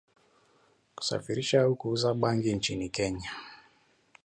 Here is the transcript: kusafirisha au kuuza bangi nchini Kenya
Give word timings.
kusafirisha 0.95 1.61
au 1.61 1.75
kuuza 1.75 2.13
bangi 2.13 2.53
nchini 2.53 2.89
Kenya 2.89 3.31